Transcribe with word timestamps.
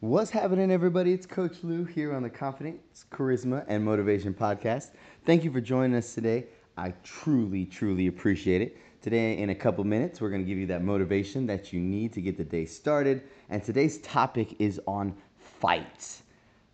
What's 0.00 0.30
happening, 0.30 0.70
everybody? 0.70 1.12
It's 1.12 1.26
Coach 1.26 1.58
Lou 1.62 1.84
here 1.84 2.14
on 2.14 2.22
the 2.22 2.30
Confidence, 2.30 3.04
Charisma, 3.10 3.66
and 3.68 3.84
Motivation 3.84 4.32
Podcast. 4.32 4.92
Thank 5.26 5.44
you 5.44 5.52
for 5.52 5.60
joining 5.60 5.94
us 5.94 6.14
today. 6.14 6.46
I 6.78 6.94
truly, 7.04 7.66
truly 7.66 8.06
appreciate 8.06 8.62
it. 8.62 8.78
Today, 9.02 9.36
in 9.36 9.50
a 9.50 9.54
couple 9.54 9.84
minutes, 9.84 10.22
we're 10.22 10.30
going 10.30 10.40
to 10.40 10.48
give 10.48 10.56
you 10.56 10.66
that 10.68 10.82
motivation 10.82 11.46
that 11.48 11.74
you 11.74 11.80
need 11.80 12.14
to 12.14 12.22
get 12.22 12.38
the 12.38 12.44
day 12.44 12.64
started. 12.64 13.24
And 13.50 13.62
today's 13.62 13.98
topic 13.98 14.56
is 14.58 14.80
on 14.86 15.14
fight. 15.60 16.22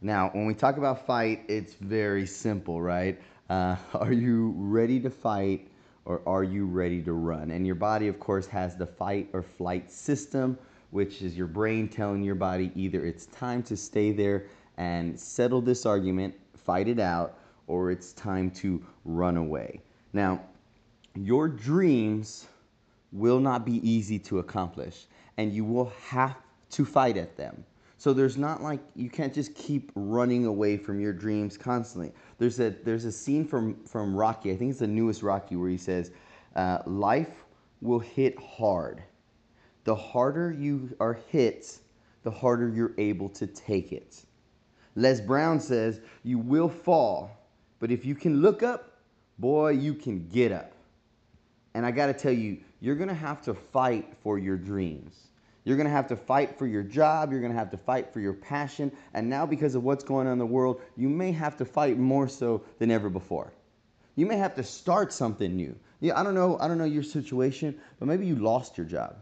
Now, 0.00 0.30
when 0.32 0.46
we 0.46 0.54
talk 0.54 0.78
about 0.78 1.06
fight, 1.06 1.44
it's 1.48 1.74
very 1.74 2.26
simple, 2.26 2.80
right? 2.80 3.20
Uh, 3.50 3.76
are 3.94 4.14
you 4.14 4.54
ready 4.56 4.98
to 5.00 5.10
fight 5.10 5.68
or 6.06 6.22
are 6.26 6.44
you 6.44 6.64
ready 6.64 7.02
to 7.02 7.12
run? 7.12 7.50
And 7.50 7.66
your 7.66 7.74
body, 7.74 8.08
of 8.08 8.18
course, 8.18 8.46
has 8.46 8.76
the 8.76 8.86
fight 8.86 9.28
or 9.34 9.42
flight 9.42 9.92
system 9.92 10.56
which 10.90 11.22
is 11.22 11.36
your 11.36 11.46
brain 11.46 11.88
telling 11.88 12.22
your 12.22 12.34
body 12.34 12.70
either 12.74 13.04
it's 13.04 13.26
time 13.26 13.62
to 13.62 13.76
stay 13.76 14.12
there 14.12 14.46
and 14.76 15.18
settle 15.18 15.60
this 15.60 15.86
argument, 15.86 16.34
fight 16.56 16.88
it 16.88 16.98
out, 16.98 17.38
or 17.66 17.90
it's 17.90 18.12
time 18.12 18.50
to 18.50 18.82
run 19.04 19.36
away. 19.36 19.80
Now, 20.12 20.40
your 21.14 21.48
dreams 21.48 22.48
will 23.12 23.40
not 23.40 23.64
be 23.64 23.88
easy 23.88 24.18
to 24.20 24.38
accomplish, 24.38 25.06
and 25.36 25.52
you 25.52 25.64
will 25.64 25.92
have 26.08 26.36
to 26.70 26.84
fight 26.84 27.16
at 27.16 27.36
them. 27.36 27.64
So 28.00 28.14
there's 28.14 28.38
not 28.38 28.62
like 28.62 28.80
you 28.96 29.10
can't 29.10 29.34
just 29.34 29.54
keep 29.54 29.92
running 29.94 30.46
away 30.46 30.78
from 30.78 31.00
your 31.00 31.12
dreams 31.12 31.58
constantly. 31.58 32.12
There's 32.38 32.58
a 32.58 32.70
there's 32.70 33.04
a 33.04 33.12
scene 33.12 33.46
from 33.46 33.84
from 33.84 34.16
Rocky. 34.16 34.50
I 34.50 34.56
think 34.56 34.70
it's 34.70 34.80
the 34.80 34.86
newest 34.86 35.22
Rocky 35.22 35.54
where 35.56 35.68
he 35.68 35.76
says, 35.76 36.10
uh, 36.56 36.78
"Life 36.86 37.44
will 37.82 37.98
hit 37.98 38.40
hard, 38.40 39.02
the 39.84 39.94
harder 39.94 40.50
you 40.50 40.96
are 40.98 41.18
hit, 41.28 41.78
the 42.22 42.30
harder 42.30 42.70
you're 42.70 42.94
able 42.96 43.28
to 43.28 43.46
take 43.46 43.92
it. 43.92 44.24
Les 44.96 45.20
Brown 45.20 45.60
says, 45.60 46.00
You 46.22 46.38
will 46.38 46.70
fall, 46.70 47.30
but 47.80 47.90
if 47.90 48.06
you 48.06 48.14
can 48.14 48.40
look 48.40 48.62
up, 48.62 48.98
boy, 49.38 49.72
you 49.72 49.92
can 49.94 50.26
get 50.28 50.52
up. 50.52 50.72
And 51.74 51.84
I 51.84 51.90
got 51.90 52.06
to 52.06 52.14
tell 52.14 52.32
you, 52.32 52.58
you're 52.80 52.96
going 52.96 53.08
to 53.08 53.14
have 53.14 53.42
to 53.42 53.54
fight 53.54 54.14
for 54.22 54.38
your 54.38 54.56
dreams. 54.56 55.29
You're 55.64 55.76
going 55.76 55.86
to 55.86 55.92
have 55.92 56.08
to 56.08 56.16
fight 56.16 56.58
for 56.58 56.66
your 56.66 56.82
job. 56.82 57.30
You're 57.30 57.40
going 57.40 57.52
to 57.52 57.58
have 57.58 57.70
to 57.70 57.76
fight 57.76 58.12
for 58.12 58.20
your 58.20 58.32
passion. 58.32 58.90
And 59.12 59.28
now, 59.28 59.44
because 59.44 59.74
of 59.74 59.84
what's 59.84 60.04
going 60.04 60.26
on 60.26 60.32
in 60.34 60.38
the 60.38 60.46
world, 60.46 60.80
you 60.96 61.08
may 61.08 61.32
have 61.32 61.56
to 61.58 61.64
fight 61.64 61.98
more 61.98 62.28
so 62.28 62.62
than 62.78 62.90
ever 62.90 63.10
before. 63.10 63.52
You 64.16 64.26
may 64.26 64.36
have 64.36 64.54
to 64.56 64.62
start 64.62 65.12
something 65.12 65.54
new. 65.54 65.74
Yeah, 66.00 66.18
I 66.18 66.22
don't 66.22 66.34
know. 66.34 66.58
I 66.58 66.68
don't 66.68 66.78
know 66.78 66.84
your 66.84 67.02
situation, 67.02 67.78
but 67.98 68.06
maybe 68.06 68.26
you 68.26 68.36
lost 68.36 68.78
your 68.78 68.86
job. 68.86 69.16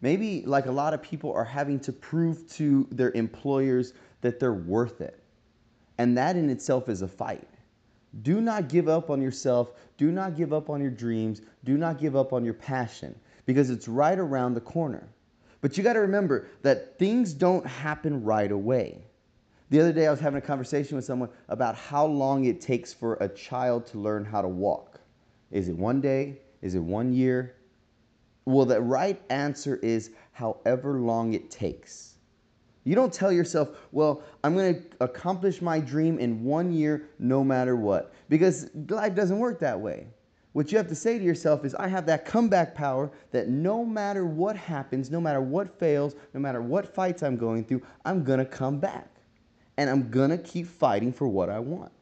Maybe, 0.00 0.42
like 0.46 0.66
a 0.66 0.72
lot 0.72 0.94
of 0.94 1.02
people, 1.02 1.32
are 1.32 1.44
having 1.44 1.80
to 1.80 1.92
prove 1.92 2.48
to 2.52 2.86
their 2.90 3.10
employers 3.12 3.92
that 4.20 4.38
they're 4.38 4.54
worth 4.54 5.00
it. 5.00 5.20
And 5.98 6.16
that 6.16 6.36
in 6.36 6.48
itself 6.48 6.88
is 6.88 7.02
a 7.02 7.08
fight. 7.08 7.46
Do 8.22 8.40
not 8.40 8.68
give 8.68 8.88
up 8.88 9.10
on 9.10 9.20
yourself. 9.20 9.72
Do 9.98 10.10
not 10.10 10.36
give 10.36 10.52
up 10.52 10.70
on 10.70 10.80
your 10.80 10.90
dreams. 10.90 11.42
Do 11.64 11.76
not 11.76 11.98
give 11.98 12.16
up 12.16 12.32
on 12.32 12.44
your 12.44 12.54
passion 12.54 13.14
because 13.44 13.70
it's 13.70 13.86
right 13.86 14.18
around 14.18 14.54
the 14.54 14.60
corner. 14.60 15.06
But 15.60 15.76
you 15.76 15.84
got 15.84 15.92
to 15.94 16.00
remember 16.00 16.48
that 16.62 16.98
things 16.98 17.34
don't 17.34 17.66
happen 17.66 18.24
right 18.24 18.50
away. 18.50 19.04
The 19.70 19.80
other 19.80 19.92
day, 19.92 20.06
I 20.06 20.10
was 20.10 20.20
having 20.20 20.38
a 20.38 20.44
conversation 20.44 20.96
with 20.96 21.04
someone 21.04 21.28
about 21.48 21.76
how 21.76 22.04
long 22.06 22.46
it 22.46 22.60
takes 22.60 22.92
for 22.92 23.14
a 23.20 23.28
child 23.28 23.86
to 23.88 23.98
learn 23.98 24.24
how 24.24 24.42
to 24.42 24.48
walk. 24.48 25.00
Is 25.50 25.68
it 25.68 25.76
one 25.76 26.00
day? 26.00 26.38
Is 26.60 26.74
it 26.74 26.80
one 26.80 27.12
year? 27.12 27.54
Well, 28.46 28.66
the 28.66 28.80
right 28.80 29.20
answer 29.30 29.76
is 29.76 30.10
however 30.32 30.98
long 30.98 31.34
it 31.34 31.50
takes. 31.50 32.14
You 32.84 32.94
don't 32.94 33.12
tell 33.12 33.30
yourself, 33.30 33.68
well, 33.92 34.22
I'm 34.42 34.54
going 34.54 34.74
to 34.74 34.82
accomplish 35.00 35.60
my 35.60 35.78
dream 35.78 36.18
in 36.18 36.42
one 36.42 36.72
year 36.72 37.10
no 37.18 37.44
matter 37.44 37.76
what, 37.76 38.12
because 38.28 38.70
life 38.88 39.14
doesn't 39.14 39.38
work 39.38 39.60
that 39.60 39.78
way. 39.78 40.06
What 40.52 40.72
you 40.72 40.78
have 40.78 40.88
to 40.88 40.94
say 40.94 41.18
to 41.18 41.24
yourself 41.24 41.64
is, 41.64 41.74
I 41.76 41.86
have 41.86 42.06
that 42.06 42.24
comeback 42.24 42.74
power 42.74 43.10
that 43.30 43.48
no 43.48 43.84
matter 43.84 44.26
what 44.26 44.56
happens, 44.56 45.10
no 45.10 45.20
matter 45.20 45.40
what 45.40 45.78
fails, 45.78 46.16
no 46.34 46.40
matter 46.40 46.60
what 46.60 46.92
fights 46.92 47.22
I'm 47.22 47.36
going 47.36 47.64
through, 47.64 47.82
I'm 48.04 48.24
going 48.24 48.40
to 48.40 48.44
come 48.44 48.80
back. 48.80 49.08
And 49.76 49.88
I'm 49.88 50.10
going 50.10 50.30
to 50.30 50.38
keep 50.38 50.66
fighting 50.66 51.12
for 51.12 51.28
what 51.28 51.48
I 51.50 51.60
want. 51.60 51.92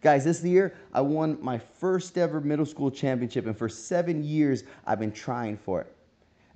Guys, 0.00 0.24
this 0.24 0.44
year 0.44 0.74
I 0.92 1.00
won 1.00 1.38
my 1.40 1.56
first 1.56 2.18
ever 2.18 2.40
middle 2.40 2.66
school 2.66 2.90
championship, 2.90 3.46
and 3.46 3.56
for 3.56 3.68
seven 3.68 4.22
years 4.22 4.64
I've 4.86 4.98
been 4.98 5.12
trying 5.12 5.56
for 5.56 5.80
it. 5.80 5.94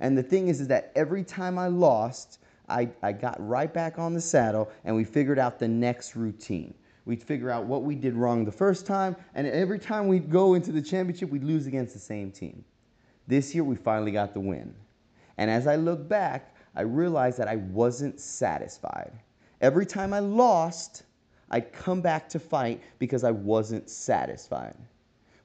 And 0.01 0.19
the 0.19 0.23
thing 0.23 0.49
is, 0.49 0.61
is 0.61 0.69
that 0.69 0.93
every 0.95 1.25
time 1.25 1.59
I 1.59 1.69
lost, 1.69 2.41
I, 2.69 2.91
I 3.03 3.13
got 3.13 3.37
right 3.47 3.73
back 3.73 3.99
on 3.99 4.13
the 4.13 4.21
saddle 4.21 4.71
and 4.85 4.95
we 4.95 5.05
figured 5.05 5.39
out 5.39 5.59
the 5.59 5.69
next 5.69 6.15
routine. 6.15 6.75
We'd 7.09 7.23
figure 7.23 7.51
out 7.51 7.65
what 7.65 7.85
we 7.85 7.95
did 7.95 8.15
wrong 8.15 8.45
the 8.45 8.53
first 8.53 8.85
time, 8.85 9.17
and 9.35 9.47
every 9.47 9.79
time 9.79 10.09
we'd 10.09 10.29
go 10.29 10.53
into 10.53 10.73
the 10.73 10.83
championship, 10.83 11.31
we'd 11.31 11.43
lose 11.43 11.67
against 11.67 11.95
the 11.95 11.99
same 11.99 12.31
team. 12.31 12.63
This 13.27 13.55
year, 13.55 13.65
we 13.65 13.77
finally 13.77 14.13
got 14.13 14.35
the 14.35 14.41
win. 14.41 14.75
And 15.39 15.51
as 15.51 15.67
I 15.67 15.77
look 15.77 16.07
back, 16.07 16.55
I 16.77 16.83
realized 16.83 17.39
that 17.39 17.49
I 17.49 17.57
wasn't 17.57 18.21
satisfied. 18.21 19.11
Every 19.63 19.87
time 19.87 20.13
I 20.13 20.19
lost, 20.19 21.05
I'd 21.51 21.73
come 21.73 22.03
back 22.03 22.29
to 22.29 22.39
fight 22.39 22.83
because 22.99 23.25
I 23.25 23.31
wasn't 23.31 23.89
satisfied. 23.89 24.77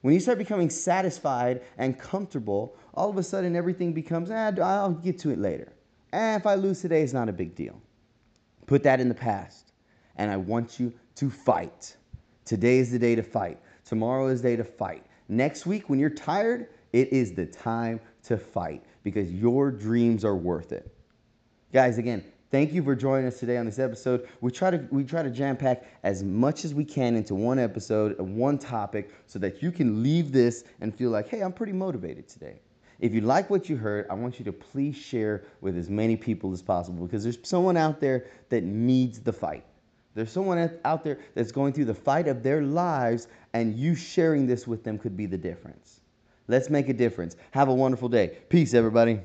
When 0.02 0.12
you 0.12 0.20
start 0.20 0.36
becoming 0.36 0.68
satisfied 0.68 1.62
and 1.78 1.98
comfortable, 1.98 2.76
all 2.92 3.08
of 3.08 3.16
a 3.16 3.22
sudden 3.22 3.56
everything 3.56 3.94
becomes, 3.94 4.30
ah, 4.30 4.52
I'll 4.60 4.90
get 4.92 5.18
to 5.20 5.30
it 5.30 5.38
later. 5.38 5.72
Eh, 6.12 6.36
if 6.36 6.46
I 6.46 6.56
lose 6.56 6.82
today, 6.82 7.00
it's 7.00 7.14
not 7.14 7.30
a 7.30 7.32
big 7.32 7.54
deal. 7.54 7.80
Put 8.66 8.82
that 8.82 9.00
in 9.00 9.08
the 9.08 9.14
past. 9.14 9.72
And 10.16 10.30
I 10.30 10.36
want 10.36 10.78
you 10.78 10.92
to 11.16 11.30
fight. 11.30 11.96
Today 12.44 12.78
is 12.78 12.90
the 12.90 12.98
day 12.98 13.14
to 13.14 13.22
fight. 13.22 13.58
Tomorrow 13.84 14.28
is 14.28 14.42
the 14.42 14.50
day 14.50 14.56
to 14.56 14.64
fight. 14.64 15.04
Next 15.28 15.66
week, 15.66 15.88
when 15.88 15.98
you're 15.98 16.10
tired, 16.10 16.68
it 16.92 17.12
is 17.12 17.32
the 17.32 17.46
time 17.46 18.00
to 18.24 18.36
fight 18.36 18.84
because 19.02 19.30
your 19.32 19.70
dreams 19.70 20.24
are 20.24 20.36
worth 20.36 20.72
it. 20.72 20.94
Guys, 21.72 21.98
again, 21.98 22.24
Thank 22.54 22.72
you 22.72 22.84
for 22.84 22.94
joining 22.94 23.26
us 23.26 23.40
today 23.40 23.56
on 23.56 23.66
this 23.66 23.80
episode. 23.80 24.28
We 24.40 24.52
try 24.52 24.70
to 24.70 24.86
we 24.92 25.02
try 25.02 25.24
to 25.24 25.30
jam 25.30 25.56
pack 25.56 25.86
as 26.04 26.22
much 26.22 26.64
as 26.64 26.72
we 26.72 26.84
can 26.84 27.16
into 27.16 27.34
one 27.34 27.58
episode, 27.58 28.14
uh, 28.20 28.22
one 28.22 28.58
topic, 28.58 29.10
so 29.26 29.40
that 29.40 29.60
you 29.60 29.72
can 29.72 30.04
leave 30.04 30.30
this 30.30 30.62
and 30.80 30.94
feel 30.94 31.10
like, 31.10 31.28
hey, 31.28 31.40
I'm 31.40 31.52
pretty 31.52 31.72
motivated 31.72 32.28
today. 32.28 32.60
If 33.00 33.12
you 33.12 33.22
like 33.22 33.50
what 33.50 33.68
you 33.68 33.76
heard, 33.76 34.06
I 34.08 34.14
want 34.14 34.38
you 34.38 34.44
to 34.44 34.52
please 34.52 34.94
share 34.94 35.42
with 35.62 35.76
as 35.76 35.90
many 35.90 36.14
people 36.14 36.52
as 36.52 36.62
possible 36.62 37.04
because 37.04 37.24
there's 37.24 37.38
someone 37.42 37.76
out 37.76 38.00
there 38.00 38.26
that 38.50 38.62
needs 38.62 39.18
the 39.18 39.32
fight. 39.32 39.64
There's 40.14 40.30
someone 40.30 40.70
out 40.84 41.02
there 41.02 41.18
that's 41.34 41.52
going 41.52 41.72
through 41.72 41.86
the 41.86 41.94
fight 41.94 42.28
of 42.28 42.42
their 42.42 42.62
lives, 42.62 43.28
and 43.52 43.76
you 43.76 43.94
sharing 43.94 44.46
this 44.46 44.66
with 44.66 44.84
them 44.84 44.98
could 44.98 45.16
be 45.16 45.26
the 45.26 45.38
difference. 45.38 46.00
Let's 46.46 46.70
make 46.70 46.88
a 46.88 46.92
difference. 46.92 47.36
Have 47.52 47.68
a 47.68 47.74
wonderful 47.74 48.08
day. 48.08 48.38
Peace, 48.48 48.74
everybody. 48.74 49.20